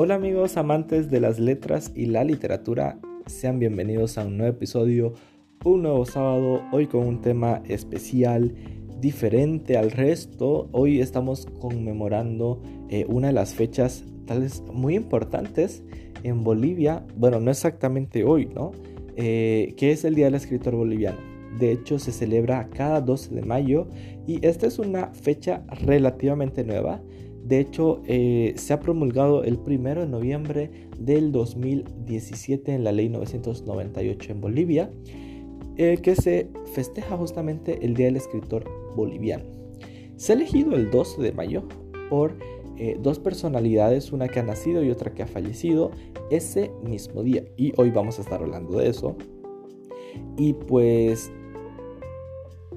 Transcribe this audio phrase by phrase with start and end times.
[0.00, 5.14] Hola amigos amantes de las letras y la literatura, sean bienvenidos a un nuevo episodio,
[5.64, 8.54] un nuevo sábado, hoy con un tema especial,
[9.00, 10.68] diferente al resto.
[10.70, 15.82] Hoy estamos conmemorando eh, una de las fechas tales muy importantes
[16.22, 18.70] en Bolivia, bueno, no exactamente hoy, ¿no?
[19.16, 21.18] Eh, que es el Día del Escritor Boliviano.
[21.58, 23.88] De hecho, se celebra cada 12 de mayo
[24.28, 27.00] y esta es una fecha relativamente nueva.
[27.48, 33.08] De hecho, eh, se ha promulgado el 1 de noviembre del 2017 en la ley
[33.08, 34.90] 998 en Bolivia,
[35.78, 39.44] eh, que se festeja justamente el Día del Escritor Boliviano.
[40.16, 41.66] Se ha elegido el 12 de mayo
[42.10, 42.36] por
[42.76, 45.90] eh, dos personalidades, una que ha nacido y otra que ha fallecido
[46.30, 47.44] ese mismo día.
[47.56, 49.16] Y hoy vamos a estar hablando de eso.
[50.36, 51.32] Y pues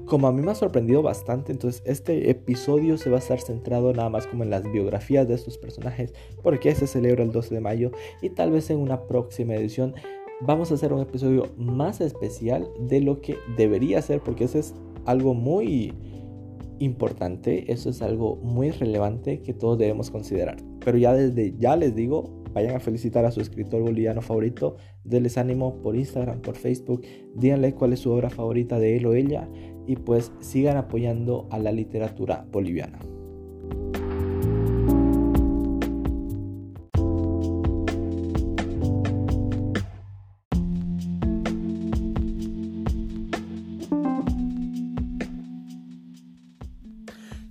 [0.06, 3.92] como a mí me ha sorprendido bastante, entonces este episodio se va a estar centrado
[3.92, 7.60] nada más como en las biografías de estos personajes, porque se celebra el 12 de
[7.60, 9.94] mayo y tal vez en una próxima edición
[10.40, 14.74] vamos a hacer un episodio más especial de lo que debería ser, porque eso es
[15.04, 15.94] algo muy
[16.78, 20.56] importante, eso es algo muy relevante que todos debemos considerar.
[20.84, 25.38] Pero ya desde ya les digo, vayan a felicitar a su escritor boliviano favorito, denles
[25.38, 27.02] ánimo por Instagram, por Facebook,
[27.36, 29.48] díganle cuál es su obra favorita de él o ella
[29.86, 32.98] y pues sigan apoyando a la literatura boliviana.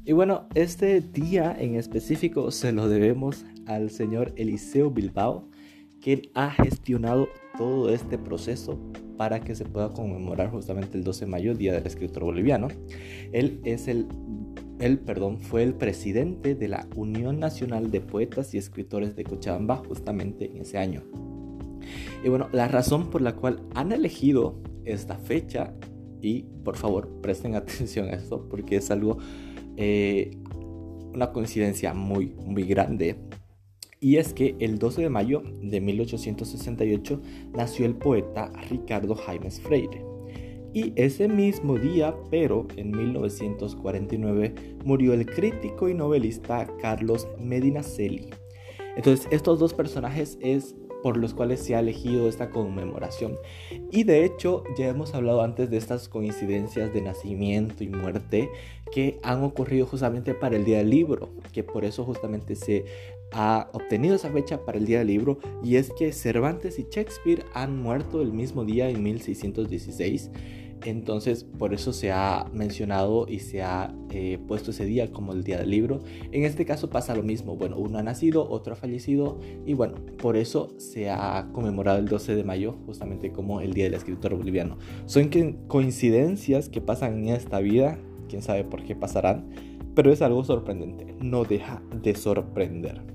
[0.04, 5.48] Y bueno, este día en específico se lo debemos al señor Eliseo Bilbao,
[6.02, 8.78] quien ha gestionado todo este proceso
[9.22, 12.70] para que se pueda conmemorar justamente el 12 de mayo, Día del Escritor Boliviano.
[13.32, 14.08] Él es el
[14.80, 19.76] él, perdón, fue el presidente de la Unión Nacional de Poetas y Escritores de Cochabamba
[19.76, 21.04] justamente en ese año.
[22.26, 24.56] Y bueno, la razón por la cual han elegido
[24.86, 25.76] esta fecha,
[26.20, 29.20] y por favor presten atención a esto porque es algo,
[29.78, 30.36] eh,
[31.14, 33.18] una coincidencia muy, muy grande,
[34.02, 37.22] y es que el 12 de mayo de 1868
[37.54, 40.04] nació el poeta Ricardo Jaimes Freire.
[40.74, 48.30] Y ese mismo día, pero en 1949, murió el crítico y novelista Carlos Medinaceli.
[48.96, 53.38] Entonces, estos dos personajes es por los cuales se ha elegido esta conmemoración.
[53.92, 58.50] Y de hecho, ya hemos hablado antes de estas coincidencias de nacimiento y muerte
[58.92, 62.86] que han ocurrido justamente para el Día del Libro, que por eso justamente se
[63.32, 67.46] ha obtenido esa fecha para el Día del Libro y es que Cervantes y Shakespeare
[67.54, 70.32] han muerto el mismo día en 1616.
[70.84, 75.44] Entonces por eso se ha mencionado y se ha eh, puesto ese día como el
[75.44, 76.00] Día del Libro.
[76.32, 77.56] En este caso pasa lo mismo.
[77.56, 82.08] Bueno, uno ha nacido, otro ha fallecido y bueno, por eso se ha conmemorado el
[82.08, 84.78] 12 de mayo justamente como el Día del Escritor Boliviano.
[85.06, 85.30] Son
[85.68, 89.50] coincidencias que pasan en esta vida, quién sabe por qué pasarán,
[89.94, 93.11] pero es algo sorprendente, no deja de sorprender.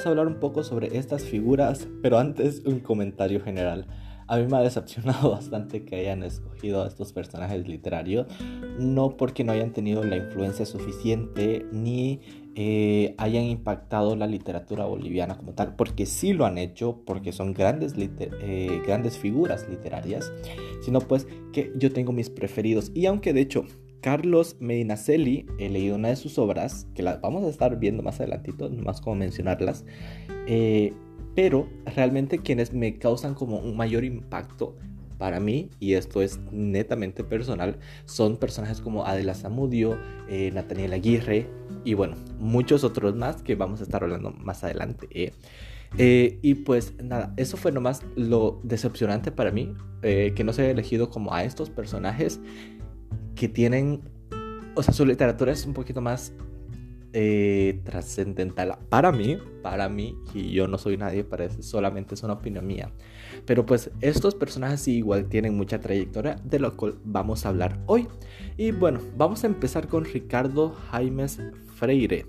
[0.00, 3.86] Vamos a hablar un poco sobre estas figuras, pero antes un comentario general.
[4.28, 8.26] A mí me ha decepcionado bastante que hayan escogido a estos personajes literarios,
[8.78, 12.20] no porque no hayan tenido la influencia suficiente ni
[12.54, 17.52] eh, hayan impactado la literatura boliviana como tal, porque sí lo han hecho, porque son
[17.52, 20.32] grandes, eh, grandes figuras literarias,
[20.80, 22.90] sino pues que yo tengo mis preferidos.
[22.94, 23.66] Y aunque de hecho
[24.00, 28.20] Carlos Medinaceli, he leído una de sus obras, que las vamos a estar viendo más
[28.20, 29.84] adelantito, más como mencionarlas,
[30.46, 30.92] eh,
[31.34, 34.76] pero realmente quienes me causan como un mayor impacto
[35.20, 39.98] para mí, y esto es netamente personal, son personajes como Adela Zamudio,
[40.30, 41.46] eh, Nathaniel Aguirre
[41.84, 45.08] y bueno, muchos otros más que vamos a estar hablando más adelante.
[45.10, 45.32] ¿eh?
[45.98, 50.70] Eh, y pues nada, eso fue nomás lo decepcionante para mí, que no se haya
[50.70, 52.40] elegido como a estos personajes
[53.40, 54.02] que tienen,
[54.74, 56.34] o sea, su literatura es un poquito más
[57.14, 62.22] eh, trascendental para mí, para mí, y yo no soy nadie para eso, solamente es
[62.22, 62.92] una opinión mía.
[63.46, 68.08] Pero pues estos personajes igual tienen mucha trayectoria, de lo cual vamos a hablar hoy.
[68.58, 71.40] Y bueno, vamos a empezar con Ricardo Jaimes
[71.76, 72.26] Freire,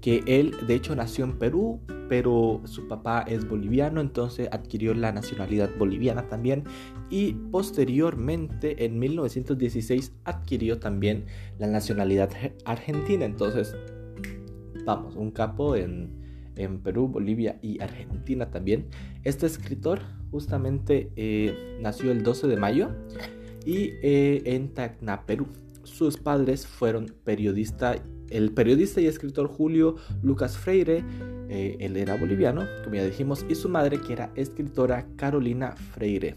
[0.00, 5.12] que él de hecho nació en Perú, pero su papá es boliviano, entonces adquirió la
[5.12, 6.64] nacionalidad boliviana también
[7.10, 11.26] y posteriormente en 1916 adquirió también
[11.58, 12.30] la nacionalidad
[12.64, 13.24] argentina.
[13.24, 13.76] Entonces,
[14.84, 16.10] vamos, un capo en,
[16.56, 18.86] en Perú, Bolivia y Argentina también.
[19.24, 20.00] Este escritor
[20.30, 22.90] justamente eh, nació el 12 de mayo
[23.64, 25.46] y eh, en Tacna, Perú.
[25.98, 27.96] Sus padres fueron periodista,
[28.30, 31.04] el periodista y escritor Julio Lucas Freire,
[31.48, 36.36] eh, él era boliviano, como ya dijimos, y su madre que era escritora Carolina Freire,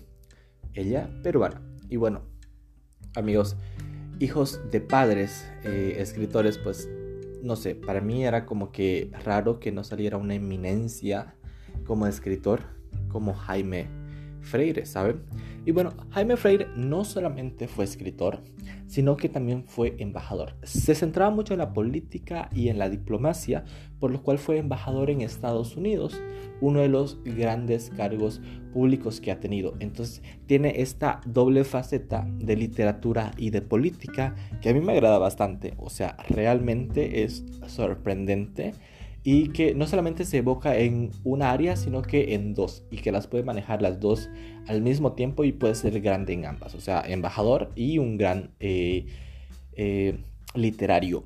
[0.73, 1.61] ella peruana.
[1.89, 2.23] Y bueno,
[3.15, 3.55] amigos,
[4.17, 6.89] hijos de padres escritores, pues
[7.43, 11.35] no sé, para mí era como que raro que no saliera una eminencia
[11.85, 12.61] como escritor
[13.09, 14.00] como Jaime
[14.41, 15.21] Freire, ¿saben?
[15.65, 18.43] Y bueno, Jaime Freire no solamente fue escritor,
[18.87, 20.55] sino que también fue embajador.
[20.63, 23.63] Se centraba mucho en la política y en la diplomacia,
[23.99, 26.19] por lo cual fue embajador en Estados Unidos,
[26.61, 28.41] uno de los grandes cargos
[28.73, 29.75] públicos que ha tenido.
[29.79, 35.19] Entonces tiene esta doble faceta de literatura y de política que a mí me agrada
[35.19, 35.75] bastante.
[35.77, 38.73] O sea, realmente es sorprendente
[39.23, 43.11] y que no solamente se evoca en una área, sino que en dos, y que
[43.11, 44.29] las puede manejar las dos
[44.67, 48.51] al mismo tiempo y puede ser grande en ambas, o sea, embajador y un gran
[48.59, 49.05] eh,
[49.73, 50.17] eh,
[50.55, 51.23] literario.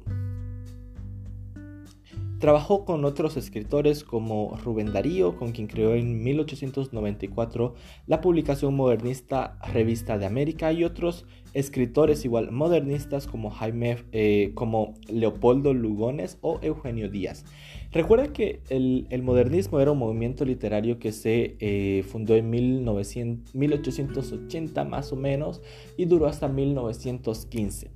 [2.45, 7.73] Trabajó con otros escritores como Rubén Darío, con quien creó en 1894
[8.05, 11.25] la publicación modernista Revista de América y otros
[11.55, 17.45] escritores igual modernistas como Jaime, eh, como Leopoldo Lugones o Eugenio Díaz.
[17.91, 25.11] Recuerden que el, modernismo era un movimiento literario que se eh, fundó en 1880 más
[25.11, 25.63] o menos
[25.97, 27.89] y duró hasta 1915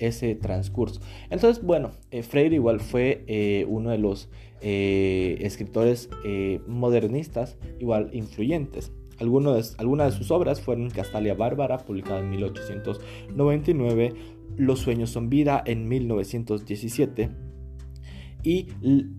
[0.00, 1.00] ese transcurso.
[1.30, 4.28] Entonces, bueno, eh, Freire igual fue eh, uno de los
[4.62, 6.10] escritores
[6.66, 8.92] modernistas igual influyentes.
[9.18, 14.12] Algunas, algunas de sus obras fueron Castalia Bárbara, publicada en 1899,
[14.58, 17.30] Los sueños son vida en 1917,
[18.42, 18.64] y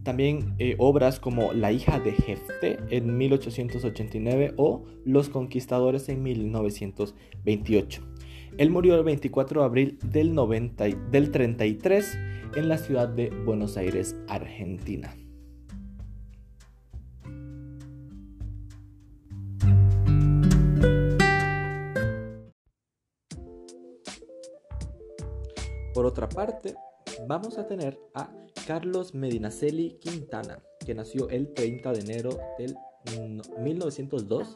[0.04, 8.11] también eh, obras como La hija de Jefte en 1889 o Los conquistadores en 1928.
[8.62, 12.16] Él murió el 24 de abril del, 90, del 33
[12.56, 15.18] en la ciudad de Buenos Aires, Argentina.
[25.96, 26.75] Por otra parte,
[27.28, 28.31] vamos a tener a
[28.68, 32.75] Carlos Medinaceli Quintana, que nació el 30 de enero del
[33.58, 34.54] 1902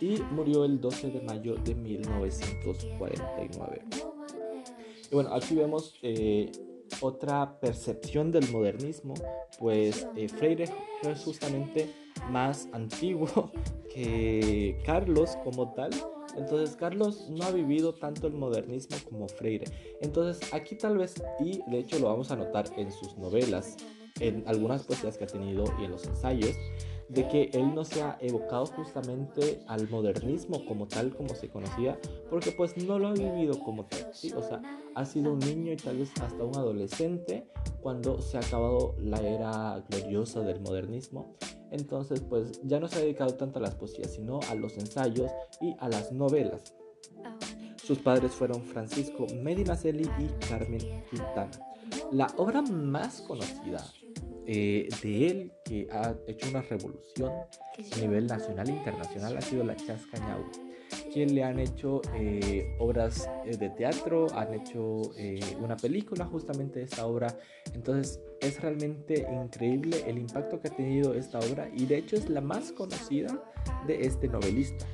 [0.00, 3.82] y murió el 12 de mayo de 1949.
[5.10, 6.50] Y bueno, aquí vemos eh,
[7.00, 9.12] otra percepción del modernismo,
[9.58, 10.64] pues eh, Freire
[11.02, 11.90] es justamente
[12.30, 13.52] más antiguo
[13.94, 15.90] que Carlos como tal
[16.36, 19.66] entonces Carlos no ha vivido tanto el modernismo como Freire.
[20.00, 23.76] Entonces aquí tal vez, y de hecho lo vamos a notar en sus novelas,
[24.20, 26.54] en algunas poesías que ha tenido y en los ensayos,
[27.08, 31.98] de que él no se ha evocado justamente al modernismo como tal como se conocía,
[32.30, 34.32] porque pues no lo ha vivido como tal, ¿sí?
[34.32, 34.60] O sea,
[34.94, 37.46] ha sido un niño y tal vez hasta un adolescente
[37.80, 41.36] cuando se ha acabado la era gloriosa del modernismo.
[41.70, 45.30] Entonces, pues ya no se ha dedicado tanto a las poesías, sino a los ensayos
[45.60, 46.74] y a las novelas.
[47.82, 51.50] Sus padres fueron Francisco Medinaceli y Carmen Quintana.
[52.10, 53.84] La obra más conocida
[54.46, 59.64] eh, de él que ha hecho una revolución a nivel nacional e internacional ha sido
[59.64, 60.44] la Chascañau,
[61.12, 65.02] quien le han hecho eh, obras eh, de teatro, han hecho
[65.60, 67.36] una película justamente de esta obra,
[67.74, 72.28] entonces es realmente increíble el impacto que ha tenido esta obra y de hecho es
[72.28, 73.42] la más conocida
[73.86, 74.86] de este novelista.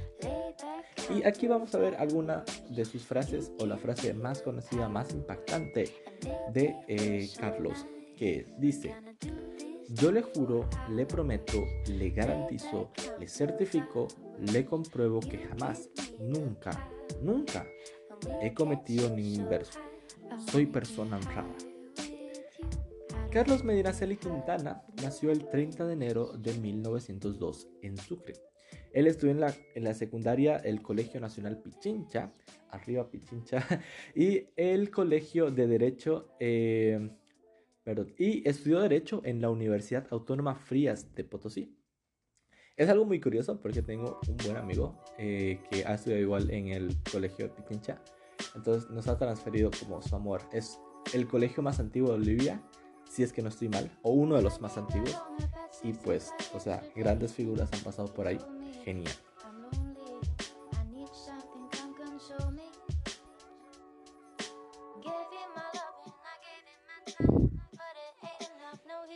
[1.14, 5.12] Y aquí vamos a ver alguna de sus frases o la frase más conocida, más
[5.12, 5.90] impactante
[6.52, 8.94] de Carlos, que dice,
[9.88, 14.08] yo le juro, le prometo, le garantizo, le certifico,
[14.52, 16.88] le compruebo que jamás, nunca,
[17.20, 17.66] nunca
[18.40, 19.78] he cometido ningún verso.
[20.50, 21.54] Soy persona honrada.
[23.30, 28.34] Carlos Medinaceli Quintana nació el 30 de enero de 1902 en Sucre.
[28.92, 32.32] Él estudió en la, en la secundaria el Colegio Nacional Pichincha,
[32.70, 33.66] arriba Pichincha,
[34.14, 37.10] y el Colegio de Derecho eh,
[38.16, 41.76] y estudió Derecho en la Universidad Autónoma Frías de Potosí.
[42.76, 46.68] Es algo muy curioso porque tengo un buen amigo eh, que ha estudiado igual en
[46.68, 48.00] el colegio de Pichincha.
[48.54, 50.42] Entonces nos ha transferido como su amor.
[50.52, 50.80] Es
[51.12, 52.62] el colegio más antiguo de Bolivia.
[53.10, 55.20] si es que no estoy mal, o uno de los más antiguos.
[55.82, 58.38] Y pues, o sea, grandes figuras han pasado por ahí.
[58.84, 59.12] Genial.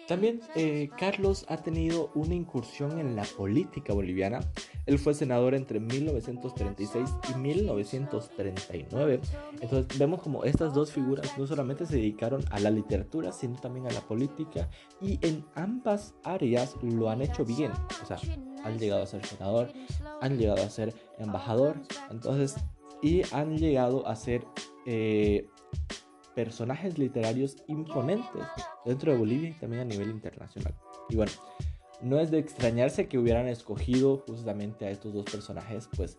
[0.07, 4.41] También eh, Carlos ha tenido una incursión en la política boliviana.
[4.87, 9.21] Él fue senador entre 1936 y 1939.
[9.61, 13.87] Entonces vemos como estas dos figuras no solamente se dedicaron a la literatura, sino también
[13.87, 14.69] a la política.
[15.01, 17.73] Y en ambas áreas lo han hecho bien.
[18.03, 18.19] O sea,
[18.63, 19.73] han llegado a ser senador,
[20.21, 21.81] han llegado a ser embajador.
[22.11, 22.57] Entonces,
[23.03, 24.45] y han llegado a ser...
[24.87, 25.49] Eh,
[26.37, 28.45] personajes literarios imponentes
[28.85, 30.75] dentro de Bolivia y también a nivel internacional.
[31.09, 31.33] Y bueno,
[32.03, 36.19] no es de extrañarse que hubieran escogido justamente a estos dos personajes, pues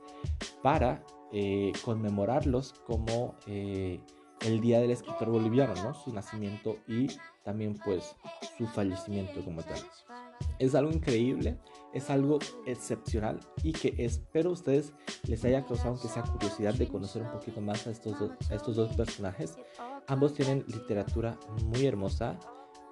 [0.63, 3.99] para eh, conmemorarlos como eh,
[4.41, 5.93] el Día del Escritor Boliviano, ¿no?
[5.93, 7.07] Su nacimiento y
[7.43, 8.15] también pues
[8.57, 9.79] su fallecimiento como tal.
[10.57, 11.57] Es algo increíble,
[11.93, 14.93] es algo excepcional y que espero ustedes
[15.27, 18.15] les haya causado aunque sea curiosidad de conocer un poquito más a estos,
[18.49, 19.57] a estos dos personajes
[20.07, 22.39] Ambos tienen literatura muy hermosa.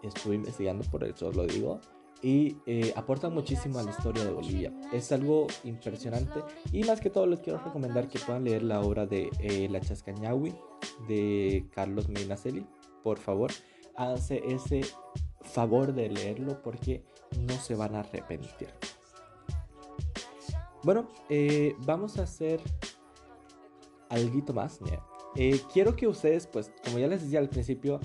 [0.03, 1.79] Estuve investigando, por eso lo digo.
[2.21, 4.73] Y eh, aportan muchísimo a la historia de Bolivia.
[4.91, 6.41] Es algo impresionante.
[6.71, 9.79] Y más que todo, les quiero recomendar que puedan leer la obra de eh, La
[9.79, 10.53] Chascañahui
[11.07, 12.65] de Carlos Medinaceli.
[13.03, 13.51] Por favor,
[13.95, 14.81] háganse ese
[15.41, 17.03] favor de leerlo porque
[17.39, 18.69] no se van a arrepentir.
[20.83, 22.61] Bueno, eh, vamos a hacer
[24.09, 24.79] algo más.
[25.35, 27.99] Eh, quiero que ustedes, pues, como ya les decía al principio,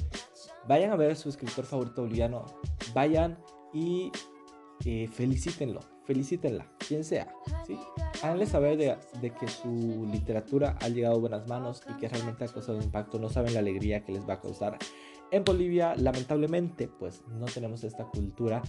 [0.66, 2.44] vayan a ver su escritor favorito boliviano,
[2.92, 3.38] vayan
[3.72, 4.10] y
[4.84, 7.32] eh, felicítenlo, felicítenla, quien sea,
[7.66, 7.78] ¿sí?
[8.22, 12.44] Háganle saber de, de, que su literatura ha llegado a buenas manos y que realmente
[12.44, 14.78] ha causado impacto, no saben la alegría que les va a causar.
[15.30, 18.62] En Bolivia, lamentablemente, pues no tenemos esta cultura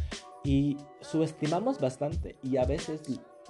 [0.43, 3.01] y subestimamos bastante y a veces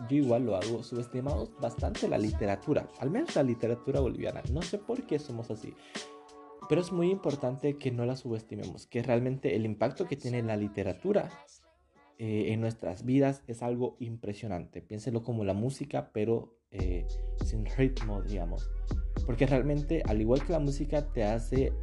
[0.10, 4.42] yo igual lo hago, subestimamos bastante la literatura, al menos la literatura boliviana.
[4.52, 5.74] No sé por qué somos así,
[6.70, 10.56] pero es muy importante que no la subestimemos, que realmente el impacto que tiene la
[10.58, 11.30] literatura
[12.18, 14.82] eh, en nuestras vidas es algo impresionante.
[14.82, 17.06] Piénselo como la música, pero eh,
[17.44, 18.70] sin ritmo, digamos.
[19.26, 21.74] Porque realmente, al igual que la música, te hace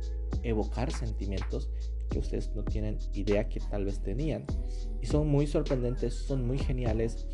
[0.43, 1.71] evocar sentimientos
[2.09, 4.45] que ustedes no tienen idea que tal vez tenían.
[5.03, 7.27] Y son muy sorprendentes, son muy geniales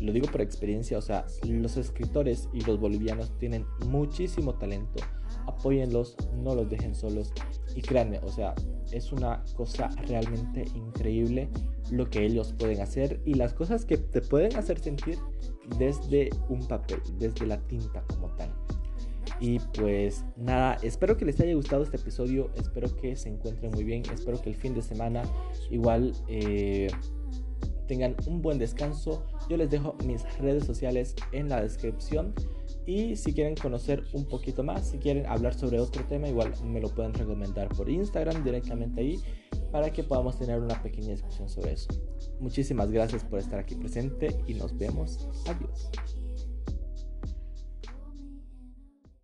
[0.00, 5.02] lo digo por experiencia, o sea, los escritores y los bolivianos tienen muchísimo talento.
[5.46, 7.32] Apóyenlos, no los dejen solos.
[7.74, 8.54] Y créanme, o sea,
[8.92, 11.48] es una cosa realmente increíble
[11.90, 15.18] lo que ellos pueden hacer y las cosas que te pueden hacer sentir
[15.78, 18.50] desde un papel, desde la tinta como tal.
[19.40, 23.84] Y pues nada, espero que les haya gustado este episodio, espero que se encuentren muy
[23.84, 25.22] bien, espero que el fin de semana
[25.70, 26.88] igual eh,
[27.86, 29.24] tengan un buen descanso.
[29.48, 32.34] Yo les dejo mis redes sociales en la descripción.
[32.84, 36.80] Y si quieren conocer un poquito más, si quieren hablar sobre otro tema, igual me
[36.80, 39.20] lo pueden recomendar por Instagram directamente ahí
[39.72, 41.88] para que podamos tener una pequeña discusión sobre eso.
[42.40, 45.28] Muchísimas gracias por estar aquí presente y nos vemos.
[45.46, 46.25] Adiós.